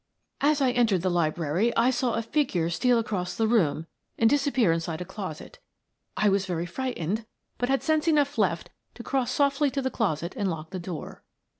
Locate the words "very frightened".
6.47-7.27